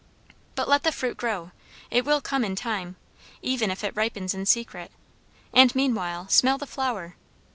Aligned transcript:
But 0.55 0.67
let 0.67 0.81
the 0.81 0.91
fruit 0.91 1.15
grow; 1.15 1.51
it 1.91 2.05
will 2.05 2.21
come 2.21 2.43
in 2.43 2.55
time, 2.55 2.95
even 3.43 3.69
if 3.69 3.83
it 3.83 3.95
ripens 3.95 4.33
in 4.33 4.47
secret; 4.47 4.91
and 5.53 5.75
meanwhile 5.75 6.27
smell 6.27 6.57
the 6.57 6.65
flower. 6.65 7.17